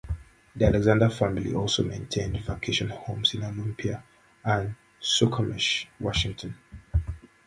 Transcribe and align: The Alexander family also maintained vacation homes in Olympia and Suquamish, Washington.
The 0.55 0.65
Alexander 0.65 1.11
family 1.11 1.53
also 1.53 1.83
maintained 1.83 2.35
vacation 2.39 2.89
homes 2.89 3.35
in 3.35 3.43
Olympia 3.43 4.03
and 4.43 4.73
Suquamish, 4.99 5.85
Washington. 5.99 6.55